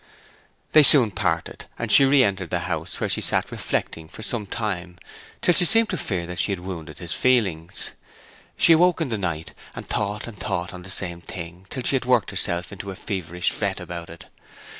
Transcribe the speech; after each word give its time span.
They 0.71 0.81
soon 0.81 1.11
parted, 1.11 1.65
and 1.77 1.91
she 1.91 2.05
re 2.05 2.23
entered 2.23 2.49
the 2.49 2.61
house, 2.61 2.99
where 2.99 3.07
she 3.07 3.21
sat 3.21 3.51
reflecting 3.51 4.09
for 4.09 4.23
some 4.23 4.47
time, 4.47 4.97
till 5.43 5.53
she 5.53 5.63
seemed 5.65 5.89
to 5.89 5.95
fear 5.97 6.25
that 6.25 6.39
she 6.39 6.51
had 6.51 6.59
wounded 6.59 6.97
his 6.97 7.13
feelings. 7.13 7.91
She 8.57 8.73
awoke 8.73 8.99
in 8.99 9.09
the 9.09 9.19
night, 9.19 9.53
and 9.75 9.87
thought 9.87 10.25
and 10.25 10.39
thought 10.39 10.73
on 10.73 10.81
the 10.81 10.89
same 10.89 11.21
thing, 11.21 11.67
till 11.69 11.83
she 11.83 11.95
had 11.95 12.05
worked 12.05 12.31
herself 12.31 12.71
into 12.71 12.89
a 12.89 12.95
feverish 12.95 13.51
fret 13.51 13.79
about 13.79 14.09
it. 14.09 14.25